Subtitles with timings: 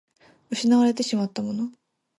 [0.49, 1.69] 失われてしまったもの